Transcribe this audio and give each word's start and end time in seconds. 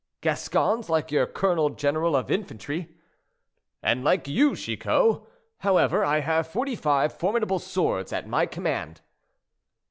"Gascons, 0.21 0.89
like 0.89 1.11
your 1.11 1.27
colonel 1.27 1.69
general 1.69 2.15
of 2.15 2.31
infantry." 2.31 2.95
"And 3.83 4.03
like 4.03 4.27
you, 4.27 4.55
Chicot. 4.55 5.21
However, 5.59 6.03
I 6.03 6.21
have 6.21 6.47
forty 6.47 6.75
five 6.75 7.13
formidable 7.13 7.59
swords 7.59 8.11
at 8.11 8.25
command." 8.51 9.01